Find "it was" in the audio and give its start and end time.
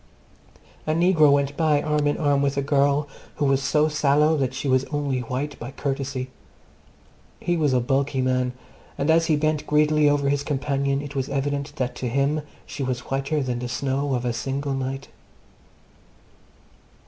11.03-11.29